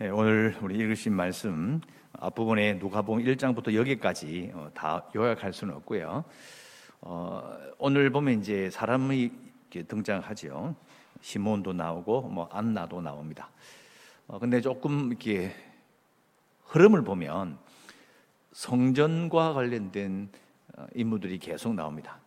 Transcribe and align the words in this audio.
네, 0.00 0.10
오늘 0.10 0.56
우리 0.62 0.76
읽으신 0.76 1.12
말씀 1.12 1.80
앞부분에 2.12 2.74
누가복음 2.74 3.24
1장부터 3.24 3.74
여기까지 3.74 4.52
어, 4.54 4.70
다 4.72 5.04
요약할 5.16 5.52
수는 5.52 5.74
없고요. 5.74 6.24
어, 7.00 7.58
오늘 7.78 8.08
보면 8.10 8.38
이제 8.38 8.70
사람이 8.70 9.32
등장하죠. 9.88 10.76
시몬도 11.20 11.72
나오고 11.72 12.28
뭐 12.28 12.48
안나도 12.52 13.00
나옵니다. 13.00 13.50
어, 14.28 14.38
근데 14.38 14.60
조금 14.60 15.08
이렇게 15.08 15.52
흐름을 16.66 17.02
보면 17.02 17.58
성전과 18.52 19.52
관련된 19.52 20.28
어, 20.76 20.86
인물들이 20.94 21.40
계속 21.40 21.74
나옵니다. 21.74 22.20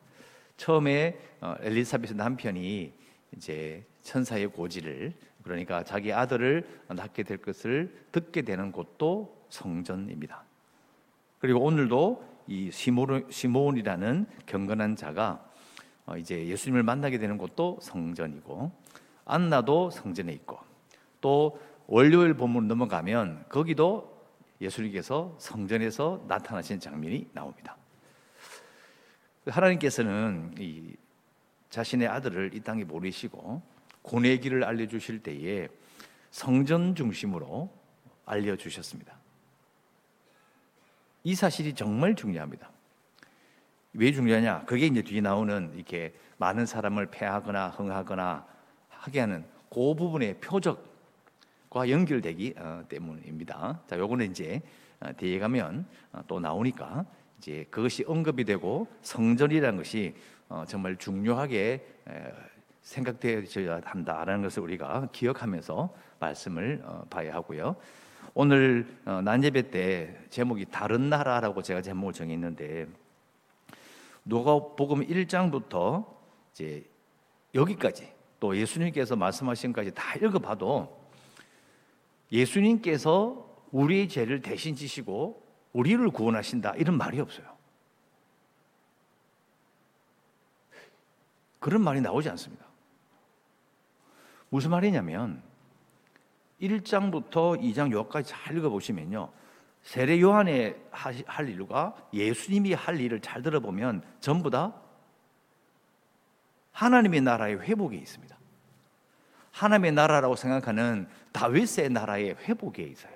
처음에 0.58 1.18
어, 1.40 1.56
엘리사벳의 1.62 2.18
남편이 2.18 2.92
이제 3.38 3.86
천사의 4.02 4.48
고지를 4.48 5.14
그러니까 5.44 5.84
자기 5.84 6.14
아들을 6.14 6.84
낳게 6.90 7.24
될 7.24 7.38
것을 7.38 8.06
듣게 8.12 8.42
되는 8.44 8.72
곳도 8.72 9.46
성전입니다. 9.50 10.44
그리고 11.40 11.60
오늘도 11.62 12.32
이 12.48 12.70
시몬, 12.72 13.78
이라는 13.78 14.26
경건한 14.46 14.96
자가 14.96 15.44
어, 16.06 16.18
이제 16.18 16.48
예수님을 16.48 16.84
만나게 16.84 17.18
되는 17.18 17.38
곳도 17.38 17.80
성전이고 17.82 18.72
안나도 19.26 19.92
성전에 19.92 20.34
있고 20.34 20.60
또 21.22 21.60
월요일 21.88 22.34
본문 22.34 22.68
넘어가면 22.68 23.46
거기도 23.50 24.12
예수님께서 24.60 25.36
성전에서 25.40 26.26
나타나신 26.28 26.80
장면이 26.80 27.30
나옵니다. 27.34 27.78
하나님께서는 29.48 30.54
이 30.60 30.96
자신의 31.70 32.08
아들을 32.08 32.54
이 32.54 32.60
땅에 32.60 32.84
모르시고 32.84 33.62
고뇌 34.02 34.38
길을 34.38 34.64
알려주실 34.64 35.24
때에 35.24 35.68
성전 36.32 36.96
중심으로 36.96 37.70
알려주셨습니다. 38.26 39.16
이 41.24 41.36
사실이 41.36 41.76
정말 41.76 42.16
중요합니다. 42.16 42.72
왜 43.94 44.12
중요하냐? 44.12 44.66
그게 44.66 44.88
이제 44.88 45.02
뒤에 45.02 45.22
나오는 45.22 45.72
이렇게 45.76 46.14
많은 46.38 46.66
사람을 46.66 47.08
패하거나 47.08 47.70
흥하거나 47.70 48.48
하게 48.90 49.20
하는 49.20 49.46
그 49.70 49.94
부분의 49.96 50.40
표적과 50.40 51.90
연결되기 51.90 52.56
어, 52.58 52.84
때문입니다. 52.88 53.82
자, 53.88 53.98
요거는 53.98 54.32
이제 54.32 54.62
어, 55.00 55.12
뒤에 55.16 55.40
가면 55.40 55.86
어, 56.14 56.22
또 56.28 56.40
나오니까 56.40 57.06
이제 57.38 57.66
그것이 57.70 58.04
언급이 58.08 58.46
되고 58.46 58.88
성전이라는 59.02 59.78
것이 59.78 60.14
정말 60.68 60.98
중요하게 60.98 61.86
생각되어야 62.82 63.82
한다라는 63.84 64.44
것을 64.44 64.64
우리가 64.64 65.10
기억하면서 65.12 65.94
말씀을 66.20 66.84
봐야 67.10 67.34
하고요. 67.36 67.76
오늘 68.34 68.88
난예배 69.06 69.72
때 69.72 70.18
제목이 70.30 70.66
다른 70.66 71.10
나라라고 71.10 71.62
제가 71.62 71.82
제목을 71.82 72.14
정했는데 72.14 72.88
누가복음 74.26 75.06
1장부터 75.08 76.06
이제 76.54 76.86
여기까지 77.54 78.12
또 78.40 78.56
예수님께서 78.56 79.16
말씀하신 79.16 79.74
까지 79.74 79.94
다 79.94 80.16
읽어봐도 80.16 81.00
예수님께서 82.32 83.48
우리의 83.72 84.08
죄를 84.10 84.42
대신 84.42 84.76
지시고 84.76 85.46
우리를 85.74 86.10
구원하신다 86.10 86.76
이런 86.76 86.98
말이 86.98 87.20
없어요. 87.20 87.46
그런 91.60 91.82
말이 91.82 92.02
나오지 92.02 92.30
않습니다. 92.30 92.71
무슨 94.52 94.72
말이냐면 94.72 95.42
1장부터 96.62 97.60
2장 97.60 97.92
여기까지 97.92 98.30
잘 98.30 98.58
읽어보시면요. 98.58 99.32
세례 99.82 100.22
요한의 100.22 100.78
할 100.92 101.50
일과 101.50 101.96
예수님이 102.14 102.74
할 102.74 103.00
일을 103.00 103.22
잘 103.22 103.42
들어보면 103.42 104.04
전부 104.20 104.50
다 104.50 104.76
하나님의 106.74 107.22
나라의 107.22 107.62
회복에 107.62 107.96
있습니다. 107.96 108.38
하나님의 109.52 109.94
나라라고 109.94 110.36
생각하는 110.36 111.08
다윗의 111.32 111.90
나라의 111.90 112.36
회복에 112.36 112.84
있어요. 112.84 113.14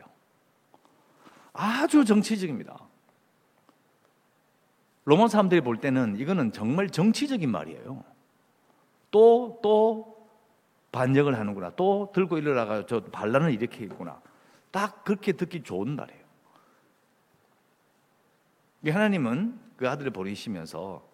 아주 1.54 2.06
정치적입니다. 2.06 2.80
로마 5.04 5.28
사람들이 5.28 5.62
볼 5.62 5.78
때는 5.82 6.16
이거는 6.18 6.54
정말 6.54 6.90
정치적인 6.90 7.52
말이에요. 7.52 8.04
또, 9.12 9.60
또 9.62 10.15
반역을 10.96 11.38
하는구나. 11.38 11.72
또 11.76 12.10
들고 12.14 12.38
일어나가 12.38 12.86
저 12.86 13.02
반란을 13.02 13.52
있구나. 13.84 14.22
딱 14.72 15.04
그렇게 15.04 15.34
듣기 15.34 15.62
좋은 15.62 15.96
말이에요. 15.96 16.22
하나님은 18.88 19.60
그 19.76 19.90
아들을 19.90 20.12
보내시면서 20.12 21.06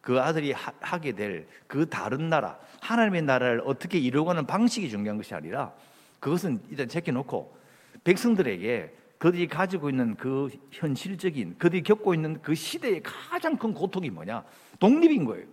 그 0.00 0.20
아들이 0.20 0.52
하, 0.52 0.98
게 0.98 1.12
될 1.12 1.46
그 1.68 1.88
다른 1.88 2.28
나라, 2.28 2.58
하나님의 2.80 3.22
나라를 3.22 3.62
어떻게 3.64 3.98
이루어가는 3.98 4.46
방식이 4.46 4.88
중요한 4.90 5.16
것이 5.18 5.34
아니라 5.34 5.72
그것은 6.18 6.60
일단 6.70 6.88
제껴놓고 6.88 7.56
백성들에게 8.04 8.94
그들이 9.18 9.46
가지고 9.46 9.90
있는 9.90 10.16
그 10.16 10.48
현실적인 10.72 11.58
그들이 11.58 11.82
겪고 11.82 12.14
있는 12.14 12.40
그 12.42 12.54
시대의 12.54 13.02
가장 13.04 13.56
큰 13.56 13.74
고통이 13.74 14.10
뭐냐? 14.10 14.44
독립인 14.80 15.24
거예요. 15.26 15.46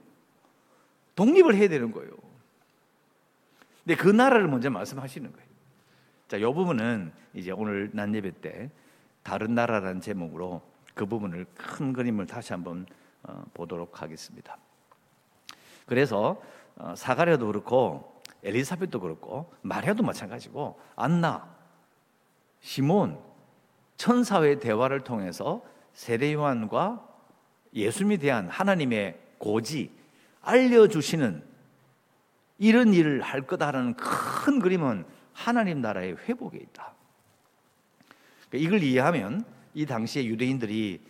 독립을 1.16 1.56
해야 1.56 1.68
되는 1.68 1.92
거예요. 1.92 2.25
근데 3.86 3.96
그 4.02 4.10
나라를 4.10 4.48
먼저 4.48 4.70
말씀하시는 4.72 5.32
거예요. 5.32 5.48
자, 6.28 6.38
이 6.38 6.42
부분은 6.42 7.14
이제 7.36 7.52
오늘 7.52 7.92
난 7.94 8.16
예배 8.16 8.42
때 8.42 8.72
다른 9.22 9.54
나라라는 9.54 10.02
제목으로 10.02 10.64
그 10.96 11.06
부분을 11.06 11.46
큰 11.54 11.94
그림을 11.94 12.26
다시 12.26 12.52
한번 12.52 12.88
어, 13.22 13.44
보도록 13.54 14.02
하겠습니다. 14.02 14.58
그래서 15.86 16.42
어, 16.78 16.96
사가랴도 16.96 17.46
그렇고 17.46 18.22
엘리사벳도 18.44 19.00
그렇고 19.00 19.54
마리아도 19.62 20.04
마찬가지고 20.04 20.80
안나, 20.96 21.48
시몬 22.62 23.20
천사의 23.98 24.60
대화를 24.60 25.04
통해서 25.04 25.64
세례 25.94 26.34
요한과 26.34 27.08
예수님에 27.74 28.18
대한 28.18 28.50
하나님의 28.50 29.20
고지 29.38 29.92
알려주시는 30.42 31.55
이런 32.58 32.94
일을 32.94 33.22
할 33.22 33.42
거다라는 33.42 33.96
큰 33.96 34.60
그림은 34.60 35.06
하나님 35.34 35.82
나라의 35.82 36.16
회복에 36.28 36.58
있다. 36.58 36.94
그러니까 38.50 38.68
이걸 38.68 38.84
이해하면 38.84 39.44
이 39.74 39.86
당시에 39.86 40.26
유대인들이 40.26 41.02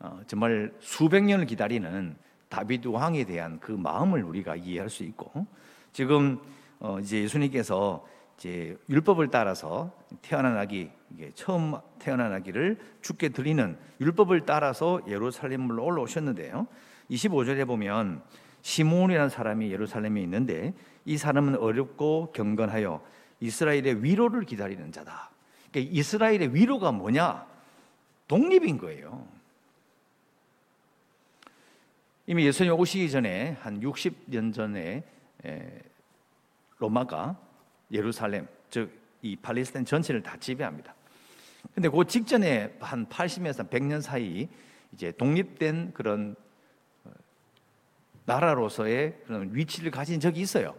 어, 0.00 0.20
정말 0.26 0.72
수백 0.80 1.24
년을 1.24 1.46
기다리는 1.46 2.16
다비드 2.48 2.88
왕에 2.88 3.24
대한 3.24 3.58
그 3.60 3.72
마음을 3.72 4.22
우리가 4.22 4.56
이해할 4.56 4.88
수 4.88 5.02
있고 5.04 5.46
지금 5.92 6.38
어, 6.78 6.98
이제 7.00 7.22
예수님께서 7.22 8.06
이제 8.36 8.76
율법을 8.88 9.28
따라서 9.28 9.92
태어난 10.22 10.56
아기 10.58 10.90
처음 11.34 11.74
태어난 11.98 12.32
아기를 12.32 12.78
죽게 13.00 13.28
드리는 13.28 13.76
율법을 14.00 14.44
따라서 14.44 15.00
예루살렘으로 15.06 15.84
올라오셨는데요. 15.84 16.66
25절에 17.10 17.66
보면 17.66 18.22
시몬이라는 18.62 19.28
사람이 19.28 19.70
예루살렘에 19.70 20.20
있는데 20.22 20.74
이 21.04 21.16
사람은 21.16 21.56
어렵고 21.56 22.32
경건하여 22.32 23.04
이스라엘의 23.40 24.02
위로를 24.02 24.44
기다리는 24.44 24.90
자다. 24.92 25.30
그러니까 25.70 25.92
이스라엘의 25.94 26.54
위로가 26.54 26.92
뭐냐? 26.92 27.46
독립인 28.28 28.78
거예요. 28.78 29.26
이미 32.26 32.46
예수님 32.46 32.72
오시기 32.72 33.10
전에 33.10 33.56
한 33.60 33.80
60년 33.80 34.54
전에 34.54 35.04
로마가 36.78 37.36
예루살렘 37.90 38.48
즉 38.70 39.04
이 39.24 39.36
팔레스타인 39.36 39.86
전체를 39.86 40.22
다 40.22 40.36
지배합니다. 40.36 40.94
근데 41.74 41.88
그 41.88 42.04
직전에 42.04 42.76
한 42.78 43.06
80에서 43.06 43.70
100년 43.70 44.02
사이 44.02 44.48
이제 44.92 45.12
독립된 45.12 45.94
그런 45.94 46.36
어, 47.04 47.10
나라로서의 48.26 49.18
그런 49.26 49.48
위치를 49.54 49.90
가진 49.90 50.20
적이 50.20 50.42
있어요. 50.42 50.76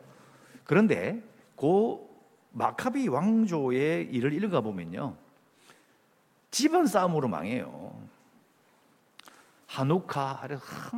그런데 0.65 1.23
그 1.55 1.97
마카비 2.51 3.07
왕조의 3.07 4.09
일을 4.11 4.33
읽어 4.33 4.61
보면요. 4.61 5.15
집안 6.51 6.87
싸움으로 6.87 7.27
망해요. 7.27 7.95
한우카 9.67 10.47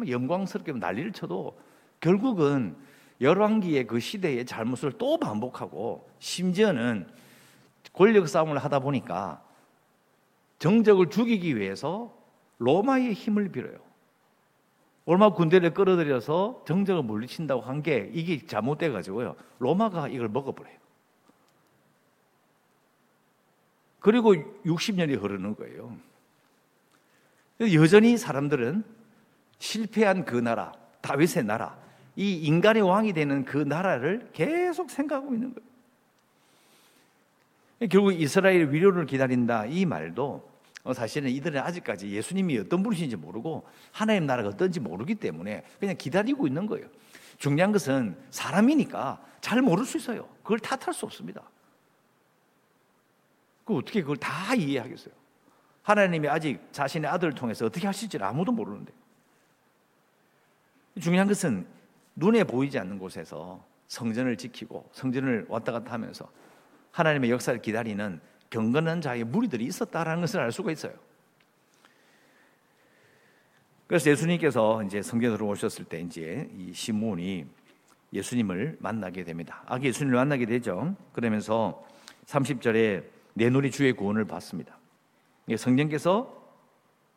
영광스럽게 0.08 0.74
난리를 0.74 1.12
쳐도 1.14 1.58
결국은 2.00 2.76
열왕기의 3.22 3.88
그 3.88 4.00
시대의 4.00 4.46
잘못을 4.46 4.94
또 4.94 5.18
반복하고 5.18 6.08
심지어는 6.20 7.08
권력 7.94 8.28
싸움을 8.28 8.60
하다 8.60 8.80
보니까 8.80 9.42
정적을 10.60 11.10
죽이기 11.10 11.58
위해서 11.58 12.16
로마의 12.60 13.14
힘을 13.14 13.52
빌어요. 13.52 13.87
로마 15.08 15.30
군대를 15.34 15.74
끌어들여서 15.74 16.64
정적을 16.68 17.02
물리친다고 17.02 17.62
한 17.62 17.82
게 17.82 18.12
이게 18.14 18.46
잘못돼 18.46 18.90
가지고요. 18.92 19.36
로마가 19.60 20.10
이걸 20.10 20.28
먹어버려요. 20.28 20.76
그리고 24.00 24.34
60년이 24.34 25.22
흐르는 25.22 25.56
거예요. 25.56 25.98
여전히 27.62 28.18
사람들은 28.18 28.84
실패한 29.60 30.26
그 30.26 30.36
나라, 30.36 30.74
다윗의 31.02 31.46
나라, 31.46 31.78
이 32.16 32.34
인간의 32.46 32.82
왕이 32.84 33.14
되는 33.14 33.46
그 33.46 33.58
나라를 33.58 34.30
계속 34.34 34.90
생각하고 34.92 35.34
있는 35.34 35.54
거예요. 35.54 35.68
결국 37.90 38.12
이스라엘 38.12 38.72
위로를 38.72 39.06
기다린다 39.06 39.66
이 39.68 39.86
말도 39.86 40.26
어, 40.34 40.57
사실은 40.94 41.30
이들은 41.30 41.62
아직까지 41.62 42.10
예수님이 42.10 42.60
어떤 42.60 42.84
분이신지 42.84 43.16
모르고 43.16 43.68
하나님 43.92 44.26
나라가 44.26 44.50
어떤지 44.50 44.80
모르기 44.80 45.16
때문에 45.16 45.64
그냥 45.80 45.96
기다리고 45.98 46.48
있는 46.48 46.66
거예요. 46.66 46.88
중요한 47.38 47.72
것은 47.72 48.18
사람이니까 48.32 49.22
잘 49.42 49.62
모를 49.62 49.86
수 49.86 49.98
있어요. 49.98 50.28
그걸 50.44 50.60
탓할 50.60 50.94
수 50.94 51.06
없습니다. 51.06 51.44
그 53.66 53.76
어떻게 53.76 54.02
그걸 54.02 54.18
다 54.18 54.56
이해하겠어요? 54.56 55.14
하나님이 55.84 56.28
아직 56.28 56.60
자신의 56.72 57.10
아들을 57.12 57.34
통해서 57.34 57.66
어떻게 57.66 57.86
하실지 57.86 58.18
아무도 58.20 58.52
모르는데. 58.52 58.92
중요한 61.00 61.28
것은 61.28 61.68
눈에 62.16 62.44
보이지 62.44 62.80
않는 62.80 62.98
곳에서 62.98 63.64
성전을 63.88 64.38
지키고 64.38 64.90
성전을 64.94 65.46
왔다 65.50 65.72
갔다 65.72 65.94
하면서 65.94 66.30
하나님의 66.92 67.30
역사를 67.30 67.62
기다리는 67.62 68.20
경건한 68.50 69.02
자의 69.02 69.24
무리들이 69.24 69.66
있었다라는 69.66 70.22
것을 70.22 70.40
알 70.40 70.52
수가 70.52 70.72
있어요. 70.72 70.94
그래서 73.88 74.10
예수님께서 74.12 74.84
이제 74.84 75.02
성전으로 75.02 75.48
오셨을 75.48 75.86
때 75.86 76.02
이제 76.02 76.50
이 76.58 76.74
시몬이 76.74 77.46
예수님을 78.14 78.78
만나게 78.80 79.24
됩니다. 79.24 79.64
아, 79.66 79.80
예수님을 79.80 80.16
만나게 80.18 80.46
되죠. 80.46 80.96
그러면서 81.14 81.86
30절에 82.26 83.04
내 83.34 83.50
눈이 83.50 83.72
주의 83.72 83.94
구원을 83.94 84.26
받습니다. 84.26 84.78
성령께서 85.56 86.36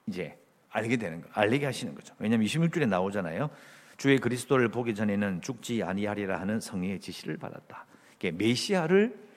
이제 0.07 0.39
알게 0.71 0.97
되는 0.97 1.21
거, 1.21 1.29
알게 1.33 1.65
하시는 1.65 1.95
거죠. 1.95 2.15
왜냐하면 2.19 2.47
26절에 2.47 2.87
나오잖아요. 2.87 3.51
주의 3.97 4.19
그리스도를 4.19 4.69
보기 4.69 4.95
전에는 4.95 5.43
죽지 5.43 5.83
아니하리라 5.83 6.41
하는 6.41 6.61
성령의 6.61 7.01
지시를 7.01 7.37
받았다. 7.37 7.87
메시아를 8.35 9.30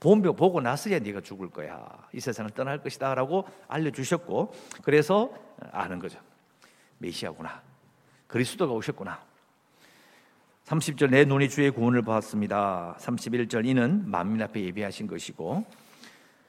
본병 0.00 0.34
보고 0.36 0.60
나서야 0.60 0.98
네가 0.98 1.20
죽을 1.20 1.50
거야. 1.50 1.86
이 2.12 2.20
세상을 2.20 2.50
떠날 2.52 2.82
것이다라고 2.82 3.46
알려 3.68 3.90
주셨고 3.90 4.52
그래서 4.82 5.32
아는 5.72 5.98
거죠. 5.98 6.18
메시아구나. 6.98 7.62
그리스도가 8.26 8.72
오셨구나. 8.72 9.20
30절 10.64 11.10
내 11.10 11.24
눈이 11.24 11.48
주의 11.48 11.70
구원을 11.70 12.02
보았습니다. 12.02 12.96
31절 12.98 13.66
이는 13.66 14.08
만민 14.08 14.40
앞에 14.42 14.62
예비하신 14.62 15.06
것이고 15.06 15.64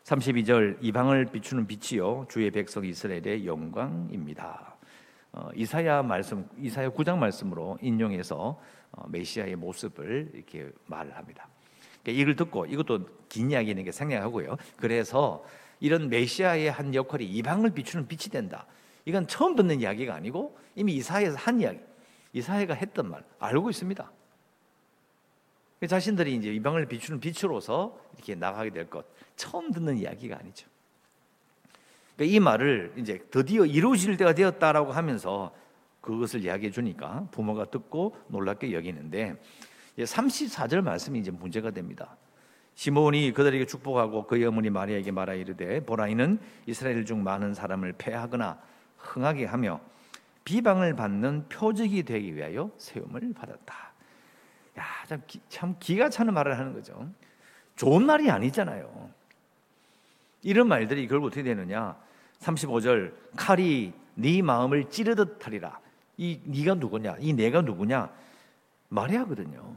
32절 0.04 0.78
이방을 0.82 1.26
비추는 1.26 1.68
빛이요 1.68 2.28
주의 2.30 2.50
백성 2.52 2.86
이스라엘의 2.86 3.46
영광입니다. 3.46 4.76
어, 5.34 5.50
이사야 5.56 6.04
말씀 6.04 6.48
이사야 6.58 6.90
9장 6.90 7.18
말씀으로 7.18 7.78
인용해서 7.82 8.60
어, 8.92 9.08
메시아의 9.08 9.56
모습을 9.56 10.32
이렇게 10.34 10.70
말을 10.86 11.16
합니다. 11.16 11.48
그러니까 12.04 12.22
이걸 12.22 12.36
듣고 12.36 12.66
이것도 12.66 13.08
긴 13.30 13.52
이야기는 13.52 13.84
게 13.84 13.92
생략하고요. 13.92 14.58
그래서 14.78 15.44
이런 15.80 16.10
메시아의 16.10 16.72
한 16.72 16.94
역할이 16.94 17.26
이방을 17.26 17.72
비추는 17.72 18.08
빛이 18.08 18.32
된다. 18.32 18.66
이건 19.06 19.28
처음 19.28 19.56
듣는 19.56 19.82
이야기가 19.82 20.14
아니고 20.14 20.58
이미 20.76 20.94
이사야에서 20.96 21.38
한 21.38 21.60
이야기. 21.60 21.80
이사야가 22.34 22.74
했던 22.76 23.10
말 23.10 23.24
알고 23.40 23.70
있습니다. 23.70 24.12
그 25.80 25.88
자신들이 25.88 26.36
이제 26.36 26.54
이방을 26.54 26.86
비추는 26.86 27.20
빛으로서 27.20 28.00
이렇게 28.16 28.36
나가게 28.36 28.70
될 28.70 28.90
것. 28.90 29.06
처음 29.36 29.72
듣는 29.72 29.98
이야기가 29.98 30.38
아니죠. 30.38 30.68
그러니까 32.16 32.36
이 32.36 32.40
말을 32.40 32.94
이제 32.98 33.26
드디어 33.32 33.66
이루어질 33.66 34.16
때가 34.18 34.36
되었다라고 34.36 34.92
하면서 34.92 35.52
그것을 36.02 36.44
이야기해 36.44 36.72
주니까 36.72 37.28
부모가 37.32 37.66
듣고 37.66 38.16
놀랍게 38.28 38.74
여기는데 38.74 39.36
34절 39.98 40.82
말씀이 40.82 41.20
이제 41.20 41.32
문제가 41.32 41.72
됩니다. 41.72 42.18
시몬이 42.76 43.34
그들에게 43.34 43.66
축복하고 43.66 44.28
그의 44.28 44.46
어머니 44.46 44.70
마리아에게 44.70 45.12
말하 45.12 45.34
이르되 45.34 45.86
보라 45.86 46.08
이는 46.08 46.40
이스라엘 46.66 47.06
중 47.06 47.24
많은 47.24 47.54
사람을 47.54 47.94
패하거나 47.98 48.60
흥하게 48.98 49.46
하며 49.46 49.82
비방을 50.44 50.96
받는 50.96 51.50
표적이 51.50 52.04
되기 52.04 52.36
위하여 52.36 52.72
세움을 52.78 53.34
받았다. 53.34 53.92
야, 54.80 54.84
참, 55.08 55.22
기, 55.28 55.40
참 55.50 55.76
기가 55.80 56.10
차는 56.10 56.34
말을 56.34 56.58
하는 56.58 56.74
거죠. 56.74 57.10
좋은 57.76 58.06
말이 58.06 58.30
아니잖아요. 58.32 59.10
이런 60.44 60.68
말들이 60.68 61.08
결국 61.08 61.28
어떻게 61.28 61.44
되느냐? 61.44 61.96
35절 62.40 63.14
칼이 63.36 63.94
네 64.16 64.42
마음을 64.42 64.90
찌르듯 64.90 65.46
하리라. 65.46 65.80
이 66.18 66.40
네가 66.46 66.76
누구냐? 66.76 67.18
이 67.20 67.34
내가 67.34 67.62
누구냐? 67.62 68.12
마리아거든요. 68.92 69.76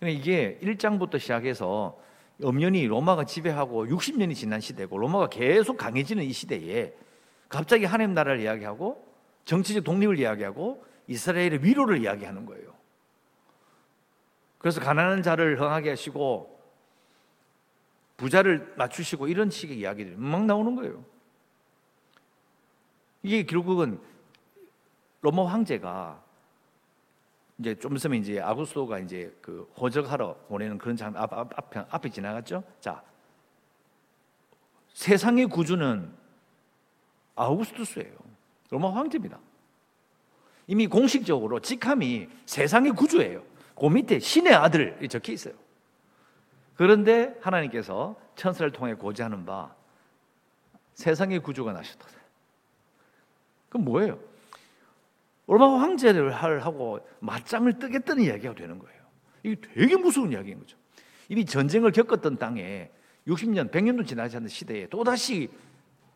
그러니까 0.00 0.20
이게 0.20 0.58
1장부터 0.62 1.18
시작해서 1.18 1.98
엄연히 2.42 2.86
로마가 2.86 3.24
지배하고 3.24 3.86
60년이 3.86 4.34
지난 4.34 4.60
시대고 4.60 4.96
로마가 4.96 5.28
계속 5.28 5.76
강해지는 5.76 6.24
이 6.24 6.32
시대에 6.32 6.94
갑자기 7.48 7.84
하나님 7.84 8.14
나라를 8.14 8.40
이야기하고 8.40 9.06
정치적 9.44 9.84
독립을 9.84 10.18
이야기하고 10.18 10.84
이스라엘의 11.08 11.64
위로를 11.64 12.02
이야기하는 12.02 12.46
거예요. 12.46 12.74
그래서 14.58 14.80
가난한 14.80 15.22
자를 15.22 15.60
흥하게 15.60 15.90
하시고 15.90 16.58
부자를 18.16 18.74
맞추시고 18.76 19.28
이런 19.28 19.50
식의 19.50 19.78
이야기들이 19.78 20.16
막 20.16 20.44
나오는 20.44 20.74
거예요. 20.74 21.04
이게 23.22 23.44
결국은 23.44 24.00
로마 25.20 25.46
황제가 25.46 26.27
이제 27.58 27.74
좀 27.74 27.96
있으면 27.96 28.20
이제 28.20 28.40
아구스토가 28.40 29.00
이제 29.00 29.36
그 29.40 29.70
호적하러 29.76 30.34
보내는 30.48 30.78
그런 30.78 30.96
장면 30.96 31.22
앞, 31.22 31.32
앞, 31.32 31.58
앞에, 31.58 31.84
앞에 31.90 32.08
지나갔죠. 32.08 32.62
자, 32.80 33.02
세상의 34.94 35.46
구주는 35.46 36.12
아우구스투스예요. 37.34 38.12
로마 38.70 38.94
황제입니다. 38.94 39.38
이미 40.66 40.86
공식적으로 40.86 41.60
직함이 41.60 42.28
세상의 42.46 42.92
구주예요. 42.92 43.42
그 43.74 43.86
밑에 43.86 44.18
신의 44.18 44.54
아들 44.54 45.08
적혀 45.08 45.32
있어요. 45.32 45.54
그런데 46.74 47.36
하나님께서 47.40 48.16
천사를 48.36 48.70
통해 48.70 48.94
고지하는 48.94 49.44
바 49.44 49.74
세상의 50.94 51.40
구주가 51.40 51.72
나셨다. 51.72 52.06
그럼 53.68 53.84
뭐예요? 53.84 54.27
로마 55.48 55.80
황제를 55.80 56.30
하고 56.30 57.00
맞짱을 57.20 57.78
뜨겠다는 57.78 58.22
이야기가 58.22 58.54
되는 58.54 58.78
거예요. 58.78 58.98
이게 59.42 59.56
되게 59.74 59.96
무서운 59.96 60.32
이야기인 60.32 60.58
거죠. 60.58 60.76
이미 61.28 61.44
전쟁을 61.44 61.90
겪었던 61.90 62.38
땅에 62.38 62.90
60년, 63.26 63.70
100년도 63.70 64.06
지나지 64.06 64.36
않는 64.36 64.48
시대에 64.48 64.86
또다시 64.88 65.50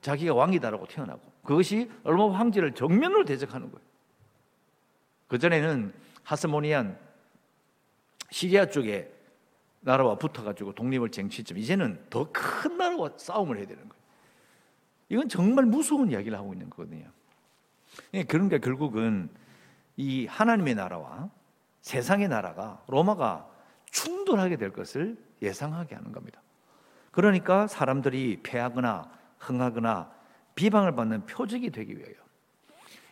자기가 0.02 0.34
왕이다라고 0.34 0.86
태어나고 0.86 1.20
그것이 1.44 1.90
로마 2.04 2.38
황제를 2.38 2.74
정면으로 2.74 3.24
대적하는 3.24 3.70
거예요. 3.70 3.86
그전에는 5.28 5.92
하스모니안 6.24 6.98
시리아 8.30 8.66
쪽에 8.66 9.10
나라와 9.80 10.16
붙어가지고 10.16 10.74
독립을 10.74 11.10
쟁취했지만 11.10 11.60
이제는 11.62 12.04
더 12.10 12.28
큰 12.32 12.76
나라와 12.76 13.10
싸움을 13.16 13.56
해야 13.56 13.66
되는 13.66 13.88
거예요. 13.88 14.02
이건 15.08 15.28
정말 15.28 15.64
무서운 15.66 16.10
이야기를 16.10 16.36
하고 16.38 16.52
있는 16.52 16.68
거거든요. 16.70 17.06
예, 18.14 18.25
그러니까 18.25 18.58
결국은 18.58 19.28
이 19.96 20.26
하나님의 20.26 20.75
나라와 20.75 21.30
세상의 21.80 22.28
나라가 22.28 22.82
로마가 22.88 23.49
충돌하게 23.90 24.56
될 24.56 24.72
것을 24.72 25.16
예상하게 25.42 25.94
하는 25.94 26.12
겁니다. 26.12 26.40
그러니까 27.11 27.66
사람들이 27.66 28.40
패하거나 28.42 29.11
흥하거나 29.38 30.11
비방을 30.54 30.94
받는 30.94 31.26
표적이 31.26 31.70
되기 31.70 31.99
위하여 31.99 32.14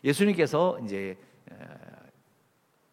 예수님께서 0.05 0.79
이제 0.85 1.19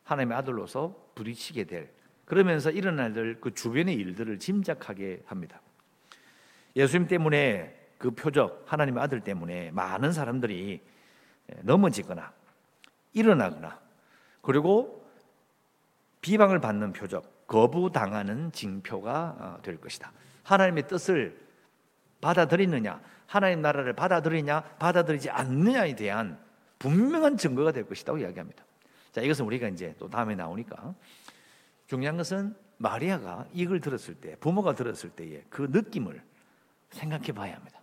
하나님의 0.04 0.38
아들로서 0.38 1.12
부딪히게 1.16 1.66
될 1.66 1.92
그러면서 2.26 2.70
일어날 2.72 3.38
그 3.40 3.54
주변의 3.54 3.96
일들을 3.96 4.40
짐작하게 4.40 5.24
합니다. 5.26 5.62
예수님 6.76 7.08
때문에 7.08 7.74
그 7.98 8.12
표적 8.12 8.66
하나님의 8.68 9.02
아들 9.02 9.22
때문에 9.22 9.72
많은 9.72 10.12
사람들이 10.12 10.82
넘어지거나 11.62 12.32
일어나거나 13.14 13.80
그리고 14.42 15.06
비방을 16.22 16.60
받는 16.60 16.94
표적, 16.94 17.48
거부당하는 17.48 18.52
징표가 18.52 19.36
어, 19.40 19.62
될 19.62 19.80
것이다. 19.80 20.12
하나님의 20.44 20.88
뜻을 20.88 21.40
받아들이느냐, 22.22 23.02
하나님 23.26 23.62
나라를 23.62 23.94
받아들이냐, 23.94 24.62
받아들이지 24.80 25.30
않느냐에 25.30 25.96
대한 25.96 26.40
분명한 26.80 27.38
증거가 27.38 27.72
될 27.72 27.88
것이라고 27.88 28.20
이야기합니다. 28.20 28.64
자, 29.12 29.22
이것은 29.22 29.46
우리가 29.46 29.70
이제 29.70 29.96
또 29.98 30.10
다음에 30.10 30.36
나오니까 30.36 30.94
중요한 31.88 32.18
것은 32.18 32.56
마리아가 32.78 33.48
이걸 33.54 33.80
들었을 33.80 34.16
때, 34.16 34.36
부모가 34.38 34.76
들었을 34.76 35.10
때의 35.12 35.44
그 35.50 35.68
느낌을 35.72 36.22
생각해 36.92 37.32
봐야 37.32 37.56
합니다. 37.56 37.82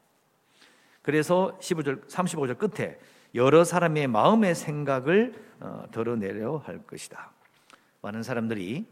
그래서 1.03 1.59
15절, 1.61 2.09
35절 2.09 2.59
끝에 2.59 2.99
여러 3.35 3.65
사람의 3.65 4.07
마음의 4.09 4.55
생각을 4.55 5.35
어, 5.61 5.85
덜어내려 5.91 6.59
할 6.59 6.87
것이다. 6.87 7.33
많은 8.03 8.23
사람들이 8.23 8.87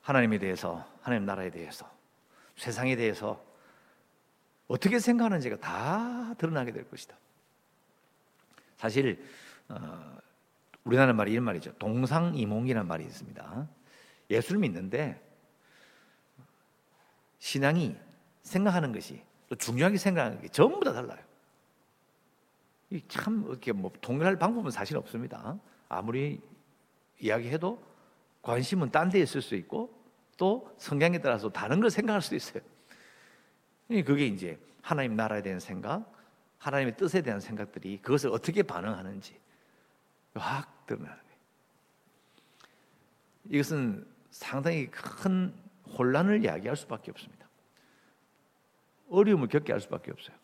하나님에 0.00 0.38
대해서, 0.38 0.86
하나님 1.00 1.24
나라에 1.24 1.50
대해서, 1.50 1.90
세상에 2.56 2.96
대해서 2.96 3.42
어떻게 4.66 4.98
생각하는지가 4.98 5.56
다 5.56 6.34
드러나게 6.34 6.72
될 6.72 6.88
것이다. 6.88 7.16
사실 8.76 9.24
어, 9.68 10.18
우리나라 10.84 11.12
말이 11.12 11.32
이런 11.32 11.44
말이죠. 11.44 11.72
동상이몽이라는 11.78 12.86
말이 12.86 13.04
있습니다. 13.04 13.68
예수를 14.30 14.60
믿는데 14.60 15.20
신앙이 17.38 17.96
생각하는 18.42 18.92
것이 18.92 19.22
또 19.48 19.56
중요하게 19.56 19.96
생각하는 19.98 20.40
게 20.40 20.48
전부 20.48 20.84
다 20.84 20.92
달라요. 20.92 21.27
참 23.08 23.44
이렇게 23.46 23.72
뭐 23.72 23.92
동일할 24.00 24.38
방법은 24.38 24.70
사실 24.70 24.96
없습니다. 24.96 25.58
아무리 25.88 26.40
이야기해도 27.20 27.82
관심은 28.42 28.90
딴 28.90 29.10
데 29.10 29.20
있을 29.20 29.42
수 29.42 29.54
있고 29.56 29.92
또 30.36 30.72
성향에 30.78 31.20
따라서 31.20 31.50
다른 31.50 31.80
걸 31.80 31.90
생각할 31.90 32.22
수도 32.22 32.36
있어요. 32.36 32.62
그게 33.88 34.26
이제 34.26 34.58
하나님 34.80 35.16
나라에 35.16 35.42
대한 35.42 35.60
생각, 35.60 36.10
하나님의 36.58 36.96
뜻에 36.96 37.20
대한 37.20 37.40
생각들이 37.40 37.98
그것을 38.00 38.30
어떻게 38.30 38.62
반응하는지 38.62 39.38
확 40.34 40.86
드러나는 40.86 41.16
거예요. 41.16 41.28
이것은 43.50 44.06
상당히 44.30 44.90
큰 44.90 45.52
혼란을 45.98 46.44
야기할 46.44 46.76
수밖에 46.76 47.10
없습니다. 47.10 47.46
어려움을 49.10 49.48
겪게 49.48 49.72
할 49.72 49.80
수밖에 49.80 50.10
없어요. 50.10 50.37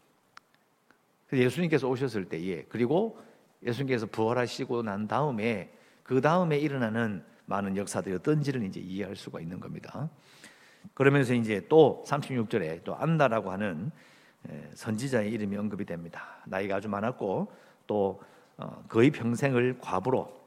예수님께서 1.33 1.89
오셨을 1.89 2.27
때에 2.27 2.65
그리고 2.69 3.19
예수님께서 3.63 4.07
부활하시고 4.07 4.83
난 4.83 5.09
다음에 5.09 5.73
그 6.03 6.21
다음에 6.21 6.59
일어나는 6.59 7.25
많은 7.47 7.77
역사들이 7.77 8.15
어떤지를 8.17 8.63
이제 8.65 8.81
이해할 8.81 9.17
수가 9.17 9.41
있는 9.41 9.61
겁니다. 9.61 10.09
그러면서 10.93 11.35
이제 11.35 11.67
또 11.69 12.05
36절에 12.07 12.85
또 12.85 12.95
안나라고 12.95 13.51
하는 13.51 13.91
선지자의 14.75 15.33
이름이 15.33 15.57
언급이 15.57 15.85
됩니다. 15.85 16.43
나이가 16.47 16.77
아주 16.77 16.89
많았고 16.89 17.51
또 17.87 18.23
어, 18.57 18.85
거의 18.89 19.11
평생을 19.11 19.79
과부로 19.81 20.45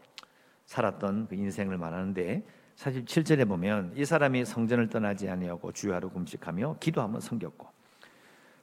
살았던 0.65 1.27
그 1.27 1.35
인생을 1.35 1.77
말하는데 1.77 2.43
47절에 2.75 3.47
보면 3.47 3.93
이 3.95 4.05
사람이 4.05 4.45
성전을 4.45 4.87
떠나지 4.89 5.27
아니하고 5.27 5.71
주야로 5.71 6.09
금식하며 6.11 6.77
기도하며 6.79 7.19
섬겼고 7.19 7.67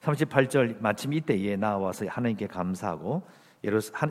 38절 0.04 0.80
마침 0.80 1.12
이때에 1.12 1.56
나와서 1.56 2.06
하나님께 2.06 2.46
감사하고 2.46 3.22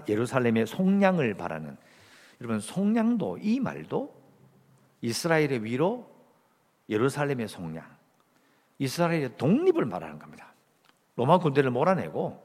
예루살렘의 0.09 0.65
속량을 0.65 1.35
바라는 1.35 1.77
여러분 2.41 2.59
속량도 2.59 3.38
이 3.38 3.59
말도 3.59 4.13
이스라엘의 5.01 5.63
위로 5.63 6.09
예루살렘의 6.89 7.47
속량 7.47 7.85
이스라엘의 8.79 9.38
독립을 9.38 9.85
말하는 9.85 10.17
겁니다. 10.17 10.53
로마 11.15 11.38
군대를 11.38 11.69
몰아내고 11.69 12.41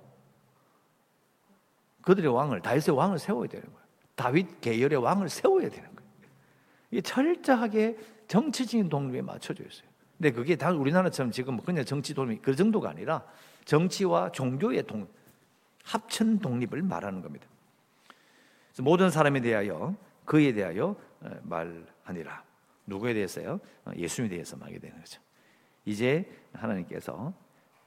그들의 2.03 2.33
왕을 2.33 2.61
다윗의 2.61 2.95
왕을 2.95 3.19
세워야 3.19 3.49
되는 3.49 3.67
거예요. 3.67 3.89
다윗 4.15 4.61
계열의 4.61 4.99
왕을 4.99 5.29
세워야 5.29 5.69
되는 5.69 5.95
거예요. 5.95 6.11
이게 6.91 7.01
철저하게 7.01 7.97
정치적인 8.29 8.89
독립에 8.89 9.23
맞춰져 9.23 9.65
있어요. 9.65 9.88
근데 10.19 10.33
그게 10.33 10.57
다 10.57 10.71
우리나라처럼 10.73 11.31
지금 11.31 11.55
뭐 11.55 11.65
그냥 11.65 11.85
정치 11.85 12.13
독립 12.13 12.43
그 12.43 12.55
정도가 12.55 12.91
아니라 12.91 13.25
정치와 13.65 14.33
종교의 14.33 14.87
동, 14.87 15.09
합천 15.85 16.41
독립을 16.41 16.83
말하는 16.83 17.23
겁니다. 17.23 17.47
모든 18.81 19.11
사람에 19.11 19.41
대하여 19.41 19.97
그에 20.25 20.53
대하여 20.53 20.97
어, 21.21 21.31
말하니라. 21.43 22.45
누구에 22.87 23.15
대해서요? 23.15 23.61
어, 23.85 23.93
예수님에 23.97 24.31
대해서 24.31 24.57
말하게 24.57 24.79
되는 24.79 24.99
거죠. 24.99 25.21
이제 25.85 26.31
하나님께서 26.53 27.33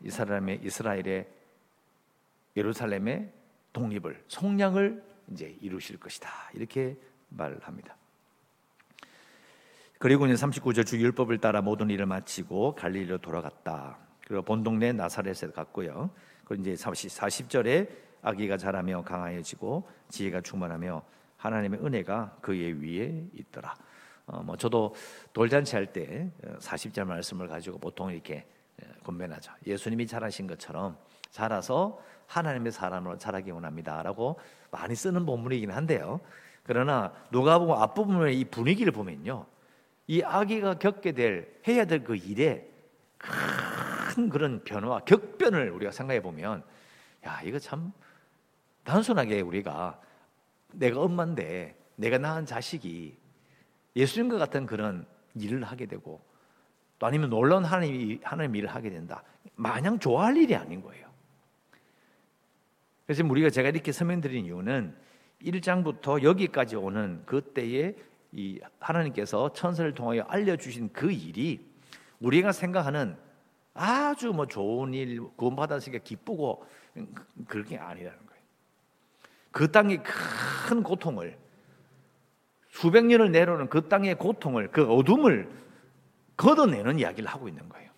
이 0.02 0.10
사람의 0.10 0.62
이스라엘의 0.64 1.28
예루살렘의 2.56 3.32
독립을 3.74 4.24
속량을 4.28 5.04
이제 5.32 5.56
이루실 5.62 6.00
것이다. 6.00 6.30
이렇게 6.54 6.98
말합니다. 7.30 7.96
그리고 10.02 10.26
이제 10.26 10.34
39절 10.34 10.84
주 10.84 11.00
율법을 11.00 11.38
따라 11.38 11.62
모든 11.62 11.92
일을 11.92 12.08
마치고 12.08 12.74
갈릴리로 12.74 13.20
돌아갔다. 13.20 14.00
그리고 14.26 14.42
본 14.42 14.64
동네 14.64 14.92
나사렛에 14.92 15.52
갔고요. 15.54 16.10
그리고 16.44 16.64
이제 16.64 16.74
40절에 16.74 17.88
아기가 18.24 18.58
자라며 18.58 19.04
강하여지고 19.04 19.88
지혜가 20.10 20.42
충만하며 20.42 21.04
하나님의 21.38 21.86
은혜가 21.86 22.38
그의 22.42 22.82
위에 22.82 23.28
있더라. 23.36 23.76
어, 24.26 24.42
뭐 24.42 24.58
저도 24.58 24.96
돌잔치 25.34 25.76
할 25.76 25.94
때 25.94 26.32
40절 26.58 27.02
어, 27.02 27.06
말씀을 27.06 27.48
가지고 27.48 27.78
보통 27.78 28.12
이렇게 28.12 28.48
권면하죠. 29.04 29.54
예수님이 29.68 30.08
자라신 30.08 30.48
것처럼 30.48 30.98
자라서 31.30 32.02
하나님의 32.26 32.72
사람으로 32.72 33.20
자라기 33.20 33.52
원합니다라고 33.52 34.40
많이 34.72 34.96
쓰는 34.96 35.28
본문이긴 35.28 35.70
한데요. 35.70 36.22
그러나 36.64 37.14
누가 37.30 37.60
보면 37.60 37.80
앞부분의 37.80 38.40
이 38.40 38.46
분위기를 38.46 38.92
보면요. 38.92 39.46
이 40.12 40.22
아기가 40.24 40.74
겪게 40.74 41.14
될 41.14 41.62
해야 41.66 41.86
될 41.86 42.04
그 42.04 42.18
일에 42.18 42.70
큰 43.18 44.28
그런 44.28 44.62
변화, 44.66 45.00
격변을 45.00 45.70
우리가 45.70 45.92
생각해 45.92 46.22
보면 46.22 46.64
야 47.26 47.42
이거 47.46 47.58
참 47.60 47.94
단순하게 48.84 49.40
우리가 49.40 50.02
내가 50.74 51.00
엄마인데 51.00 51.78
내가 51.96 52.18
낳은 52.18 52.46
자식이 52.46 53.18
예수님과 53.96 54.38
같은 54.38 54.66
그런 54.66 55.06
일을 55.36 55.64
하게 55.64 55.86
되고 55.86 56.22
또 57.00 57.08
아니면 57.08 57.30
놀라운 57.30 57.64
하나님 57.64 58.20
하나님 58.22 58.54
일을 58.58 58.68
하게 58.68 58.90
된다. 58.90 59.24
마냥 59.56 59.98
좋아할 59.98 60.36
일이 60.36 60.56
아닌 60.58 60.82
거예요. 60.82 61.08
그래서 63.06 63.24
우리가 63.24 63.50
제가 63.50 63.70
이렇게 63.70 63.94
설명드린 63.94 64.44
이유는 64.46 64.94
1장부터 65.42 66.22
여기까지 66.24 66.76
오는 66.76 67.26
그때에 67.26 67.96
이 68.32 68.60
하나님께서 68.80 69.52
천사를 69.54 69.94
통하여 69.94 70.24
알려주신 70.24 70.92
그 70.94 71.12
일이 71.12 71.60
우리가 72.20 72.52
생각하는 72.52 73.18
아주 73.74 74.32
뭐 74.32 74.46
좋은 74.46 74.94
일, 74.94 75.22
구원받았으니까 75.36 76.04
기쁘고 76.04 76.66
그게 77.48 77.78
아니라는 77.78 78.18
거예요. 78.18 78.42
그 79.52 79.72
땅의 79.72 80.04
큰 80.04 80.84
고통을 80.84 81.38
수백 82.70 83.06
년을 83.06 83.32
내려오는 83.32 83.70
그 83.70 83.88
땅의 83.88 84.16
고통을 84.16 84.72
그 84.72 84.86
어둠을 84.86 85.50
걷어내는 86.38 87.00
이야기를 87.00 87.30
하고 87.30 87.48
있는 87.48 87.68
거예요. 87.70 87.92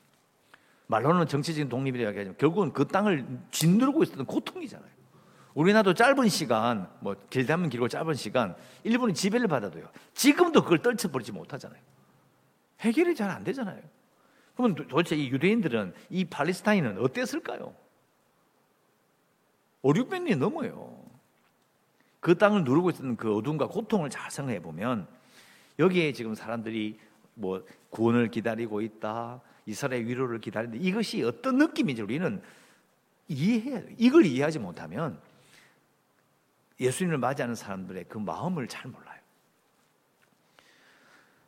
말로는 0.87 1.27
정치적인 1.27 1.69
독립이라고 1.69 2.17
하지만 2.17 2.37
결국은 2.37 2.73
그 2.73 2.87
땅을 2.87 3.25
짓누르고 3.51 4.03
있었던 4.03 4.25
고통이잖아요. 4.25 4.91
우리나라도 5.53 5.93
짧은 5.93 6.29
시간, 6.29 6.89
뭐 6.99 7.15
길다면 7.29 7.69
길고 7.69 7.87
짧은 7.87 8.15
시간, 8.15 8.55
일본이 8.83 9.13
지배를 9.13 9.47
받아도요. 9.47 9.87
지금도 10.13 10.63
그걸 10.63 10.79
떨쳐버리지 10.79 11.31
못하잖아요. 11.31 11.79
해결이 12.79 13.15
잘 13.15 13.29
안 13.29 13.43
되잖아요. 13.43 13.81
그러면 14.55 14.75
도대체 14.87 15.15
이 15.15 15.29
유대인들은 15.29 15.93
이 16.09 16.25
팔레스타인은 16.25 16.99
어땠을까요? 16.99 17.73
5, 19.81 19.93
600년이 19.93 20.37
넘어요. 20.37 21.03
그 22.19 22.37
땅을 22.37 22.63
누르고 22.63 22.89
있었던 22.91 23.17
그 23.17 23.35
어둠과 23.35 23.67
고통을 23.67 24.09
잘 24.09 24.31
생각해 24.31 24.61
보면 24.61 25.07
여기에 25.79 26.13
지금 26.13 26.35
사람들이 26.35 26.99
뭐 27.33 27.65
구원을 27.89 28.29
기다리고 28.31 28.81
있다, 28.81 29.41
이스라엘 29.65 30.05
위로를 30.05 30.39
기다리는데 30.39 30.83
이것이 30.83 31.23
어떤 31.23 31.57
느낌인지 31.57 32.01
우리는 32.01 32.41
이해해야 33.27 33.81
돼요. 33.81 33.95
이걸 33.97 34.25
이해하지 34.25 34.59
못하면 34.59 35.19
예수님을 36.79 37.17
맞이하는 37.17 37.55
사람들의 37.55 38.05
그 38.09 38.17
마음을 38.17 38.67
잘 38.67 38.89
몰라요. 38.89 39.19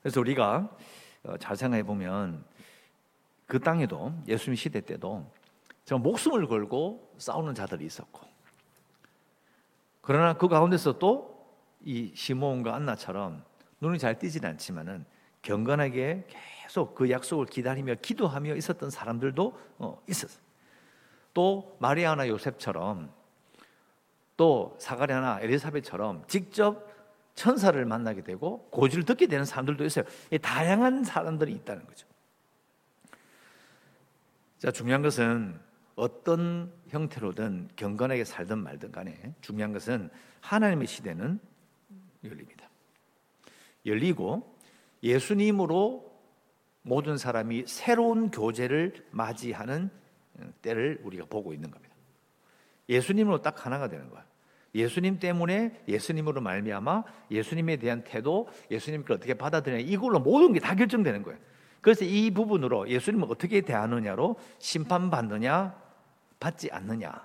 그래서 0.01 0.19
우리가 0.19 0.69
어, 1.23 1.37
잘 1.37 1.55
생각해 1.55 1.83
보면 1.83 2.43
그 3.47 3.59
땅에도 3.59 4.13
예수님 4.27 4.55
시대 4.55 4.81
때도 4.81 5.29
정말 5.83 6.03
목숨을 6.03 6.47
걸고 6.47 7.15
싸우는 7.17 7.55
자들이 7.55 7.85
있었고 7.85 8.21
그러나 10.01 10.33
그 10.33 10.47
가운데서 10.47 10.99
또 10.99 11.35
이 11.85 12.11
시몬과 12.15 12.75
안나처럼 12.75 13.43
눈이 13.79 13.99
잘 13.99 14.17
띄지는 14.17 14.49
않지만은 14.49 15.05
경건하게 15.43 16.27
계속 16.63 16.95
그 16.95 17.11
약속을 17.11 17.45
기다리며 17.45 17.95
기도하며 18.01 18.55
있었던 18.55 18.89
사람들도 18.89 19.59
어, 19.77 20.01
있었어요. 20.09 20.43
또 21.35 21.77
마리아나 21.79 22.27
요셉처럼 22.27 23.13
또 24.37 24.75
사가랴나 24.79 25.39
엘리사벳처럼 25.41 26.23
직접 26.27 26.93
천사를 27.35 27.83
만나게 27.85 28.23
되고 28.23 28.67
고지를 28.69 29.03
듣게 29.03 29.27
되는 29.27 29.45
사람들도 29.45 29.85
있어요. 29.85 30.05
다양한 30.41 31.03
사람들이 31.03 31.51
있다는 31.53 31.85
거죠. 31.85 32.07
자, 34.59 34.71
중요한 34.71 35.01
것은 35.01 35.59
어떤 35.95 36.71
형태로든 36.89 37.69
경건하게 37.75 38.23
살든 38.25 38.57
말든 38.59 38.91
간에 38.91 39.33
중요한 39.41 39.73
것은 39.73 40.09
하나님의 40.41 40.87
시대는 40.87 41.39
열립니다. 42.23 42.69
열리고 43.85 44.57
예수님으로 45.03 46.13
모든 46.81 47.17
사람이 47.17 47.65
새로운 47.67 48.31
교제를 48.31 49.05
맞이하는 49.11 49.89
때를 50.61 51.01
우리가 51.03 51.25
보고 51.25 51.53
있는 51.53 51.71
겁니다. 51.71 51.94
예수님으로 52.89 53.41
딱 53.41 53.65
하나가 53.65 53.87
되는 53.87 54.09
거야. 54.09 54.23
예수님 54.73 55.19
때문에 55.19 55.83
예수님으로 55.87 56.41
말미암아 56.41 57.03
예수님에 57.31 57.77
대한 57.77 58.03
태도, 58.03 58.49
예수님께 58.69 59.13
어떻게 59.13 59.33
받아들이냐 59.33 59.81
이걸로 59.89 60.19
모든 60.19 60.51
게 60.53 60.59
다 60.59 60.75
결정되는 60.75 61.23
거예요. 61.23 61.39
그래서 61.81 62.03
이 62.03 62.31
부분으로 62.31 62.89
예수님을 62.89 63.27
어떻게 63.29 63.61
대하느냐로 63.61 64.35
심판받느냐 64.59 65.75
받지 66.39 66.69
않느냐로 66.71 67.15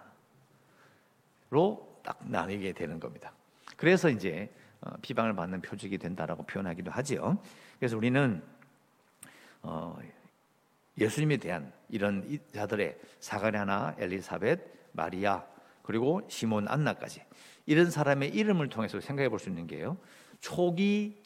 딱 2.02 2.18
나뉘게 2.20 2.72
되는 2.72 3.00
겁니다. 3.00 3.32
그래서 3.76 4.08
이제 4.08 4.52
어, 4.82 4.92
비방을 5.02 5.34
받는 5.34 5.60
표적이 5.60 5.98
된다라고 5.98 6.44
표현하기도 6.44 6.90
하지요. 6.90 7.38
그래서 7.78 7.96
우리는 7.96 8.42
어, 9.62 9.98
예수님에 10.98 11.36
대한 11.38 11.72
이런 11.88 12.38
자들의 12.52 12.98
사가랴나 13.20 13.96
엘리사벳, 13.98 14.60
마리아 14.92 15.44
그리고 15.82 16.22
시몬 16.28 16.68
안나까지 16.68 17.22
이런 17.66 17.90
사람의 17.90 18.30
이름을 18.30 18.68
통해서 18.68 19.00
생각해 19.00 19.28
볼 19.28 19.38
수 19.38 19.48
있는 19.48 19.66
게요. 19.66 19.96
초기 20.40 21.20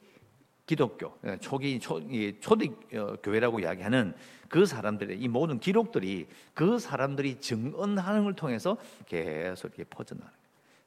기독교, 0.66 1.18
예, 1.25 1.37
초기 1.38 1.78
초, 1.78 2.00
초대 2.40 2.68
어, 2.97 3.16
교회라고 3.23 3.61
이야기하는 3.61 4.14
그 4.49 4.64
사람들의 4.64 5.18
이 5.21 5.28
모든 5.28 5.59
기록들이 5.61 6.26
그 6.54 6.78
사람들이 6.78 7.40
증언하는 7.40 8.25
걸 8.25 8.35
통해서 8.35 8.78
계속 9.06 9.68
이렇게 9.68 9.85
퍼져나가는. 9.85 10.35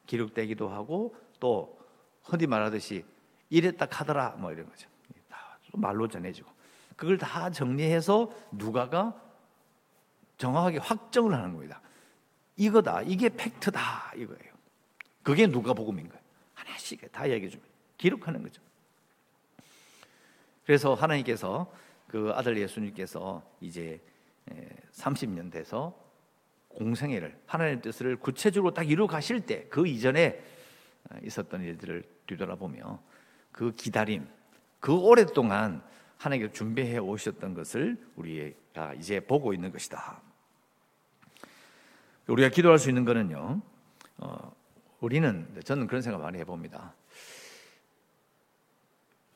기록되기도 0.06 0.68
하고 0.68 1.14
또 1.38 1.78
흔히 2.24 2.46
말하듯이 2.46 3.04
이랬다 3.50 3.86
카더라 3.86 4.36
뭐 4.38 4.52
이런 4.52 4.68
거죠. 4.68 4.88
다 5.28 5.58
말로 5.72 6.08
전해지고 6.08 6.50
그걸 6.96 7.18
다 7.18 7.50
정리해서 7.50 8.30
누가가 8.50 9.14
정확하게 10.38 10.78
확정을 10.78 11.34
하는 11.34 11.52
겁니다. 11.52 11.80
이거다, 12.58 13.02
이게 13.02 13.28
팩트다 13.28 14.12
이거예요. 14.16 14.52
그게 15.22 15.46
누가 15.46 15.72
복음인 15.72 16.08
거예요. 16.08 16.22
하나씩 16.54 17.10
다 17.12 17.30
얘기해 17.30 17.48
줍니다. 17.48 17.72
기록하는 17.96 18.42
거죠. 18.42 18.60
그래서 20.66 20.94
하나님께서 20.94 21.72
그 22.08 22.32
아들 22.34 22.58
예수님께서 22.58 23.42
이제 23.60 24.00
30년 24.92 25.50
돼서 25.52 25.96
공생애를 26.68 27.38
하나님의 27.46 27.82
뜻을 27.82 28.16
구체적으로 28.16 28.74
딱 28.74 28.88
이루어 28.88 29.06
가실 29.06 29.40
때 29.40 29.68
그 29.68 29.86
이전에 29.86 30.42
있었던 31.22 31.62
일들을 31.62 32.02
뒤돌아보며 32.26 33.00
그 33.52 33.74
기다림, 33.74 34.28
그 34.80 34.94
오랫동안 34.94 35.82
하나님께서 36.16 36.52
준비해 36.52 36.98
오셨던 36.98 37.54
것을 37.54 37.96
우리가 38.16 38.94
이제 38.94 39.20
보고 39.20 39.54
있는 39.54 39.70
것이다. 39.70 40.20
우리가 42.28 42.50
기도할 42.50 42.78
수 42.78 42.88
있는 42.88 43.04
것은요. 43.04 43.60
어, 44.18 44.56
우리는 45.00 45.60
저는 45.64 45.86
그런 45.86 46.02
생각 46.02 46.20
많이 46.20 46.38
해봅니다. 46.38 46.94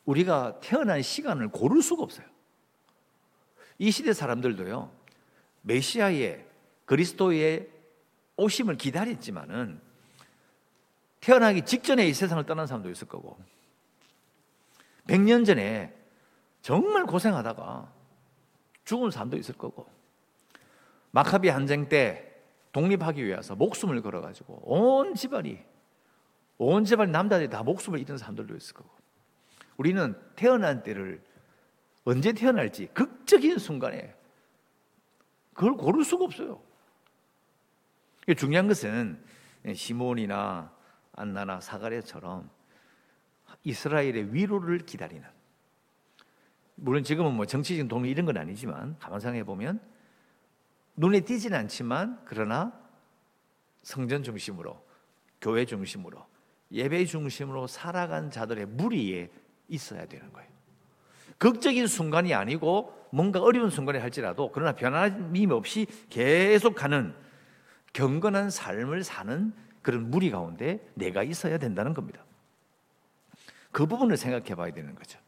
우리가 0.04 0.60
태어난 0.60 1.00
시간을 1.00 1.48
고를 1.48 1.82
수가 1.82 2.02
없어요. 2.02 2.26
이 3.78 3.90
시대 3.90 4.12
사람들도요. 4.12 4.90
메시아의 5.62 6.46
그리스도의 6.84 7.68
오심을 8.36 8.76
기다렸지만은 8.76 9.80
태어나기 11.20 11.62
직전에 11.62 12.06
이 12.06 12.12
세상을 12.12 12.44
떠난 12.44 12.66
사람도 12.66 12.90
있을 12.90 13.06
거고 13.06 13.38
100년 15.06 15.46
전에 15.46 15.96
정말 16.60 17.06
고생하다가 17.06 17.92
죽은 18.84 19.10
사람도 19.10 19.36
있을 19.36 19.56
거고 19.56 19.88
마카비 21.12 21.48
한쟁 21.48 21.88
때 21.88 22.31
독립하기 22.72 23.24
위해서 23.24 23.54
목숨을 23.54 24.00
걸어가지고 24.02 24.60
온 24.64 25.14
집안이 25.14 25.62
온 26.58 26.84
집안 26.84 27.12
남자들이 27.12 27.50
다 27.50 27.62
목숨을 27.62 27.98
잃은 27.98 28.16
사람들도 28.16 28.56
있을 28.56 28.74
거고 28.74 28.90
우리는 29.76 30.16
태어난 30.36 30.82
때를 30.82 31.22
언제 32.04 32.32
태어날지 32.32 32.88
극적인 32.88 33.58
순간에 33.58 34.14
그걸 35.54 35.76
고를 35.76 36.04
수가 36.04 36.24
없어요. 36.24 36.62
중요한 38.36 38.68
것은 38.68 39.22
시몬이나 39.74 40.72
안나나 41.12 41.60
사가랴처럼 41.60 42.50
이스라엘의 43.64 44.34
위로를 44.34 44.78
기다리는 44.78 45.24
물론 46.74 47.04
지금은 47.04 47.34
뭐 47.34 47.46
정치적인 47.46 47.88
동료 47.88 48.08
이런 48.08 48.24
건 48.26 48.36
아니지만 48.38 48.98
가만 48.98 49.20
생각해 49.20 49.44
보면 49.44 49.80
눈에 50.96 51.20
띄지는 51.20 51.58
않지만 51.58 52.20
그러나 52.24 52.72
성전 53.82 54.22
중심으로 54.22 54.82
교회 55.40 55.64
중심으로 55.64 56.24
예배 56.70 57.04
중심으로 57.06 57.66
살아간 57.66 58.30
자들의 58.30 58.66
무리에 58.66 59.30
있어야 59.68 60.06
되는 60.06 60.32
거예요. 60.32 60.50
극적인 61.38 61.86
순간이 61.86 62.34
아니고 62.34 63.08
뭔가 63.10 63.40
어려운 63.40 63.68
순간에 63.68 63.98
할지라도 63.98 64.50
그러나 64.52 64.72
변함이 64.72 65.46
없이 65.50 65.86
계속 66.08 66.74
가는 66.74 67.14
경건한 67.92 68.50
삶을 68.50 69.04
사는 69.04 69.52
그런 69.82 70.10
무리 70.10 70.30
가운데 70.30 70.88
내가 70.94 71.22
있어야 71.22 71.58
된다는 71.58 71.92
겁니다. 71.94 72.24
그 73.70 73.86
부분을 73.86 74.16
생각해 74.16 74.54
봐야 74.54 74.72
되는 74.72 74.94
거죠. 74.94 75.18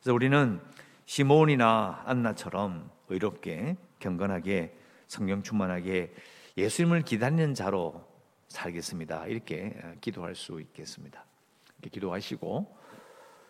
그래서 0.00 0.14
우리는 0.14 0.60
시몬이나 1.06 2.02
안나처럼 2.04 2.90
의롭게 3.08 3.76
경건하게 3.98 4.76
성령 5.06 5.42
충만하게 5.42 6.12
예수님을 6.56 7.02
기다리는 7.02 7.54
자로 7.54 8.06
살겠습니다. 8.48 9.26
이렇게 9.26 9.76
기도할 10.00 10.34
수 10.34 10.60
있겠습니다. 10.60 11.24
이렇게 11.78 11.90
기도하시고 11.90 12.78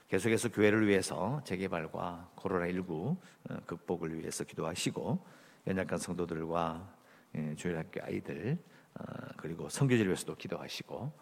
계속해서 0.09 0.51
교회를 0.51 0.89
위해서 0.89 1.43
재개발과 1.45 2.31
코로나19 2.37 2.91
어, 2.91 3.19
극복을 3.67 4.19
위해서 4.19 4.43
기도하시고 4.43 5.25
연약한 5.67 5.99
성도들과 5.99 6.95
예, 7.35 7.55
주일학교 7.57 8.03
아이들 8.03 8.59
어, 8.95 9.05
그리고 9.37 9.69
성교지를 9.69 10.09
위해서도 10.09 10.37
기도하시고 10.37 11.13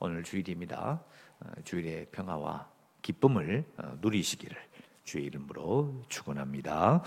오늘 0.00 0.24
주일입니다. 0.24 1.04
어, 1.40 1.52
주일의 1.62 2.06
평화와 2.10 2.68
기쁨을 3.00 3.64
누리시기를 4.00 4.56
주의 5.04 5.26
이름으로 5.26 6.04
축원합니다. 6.08 7.02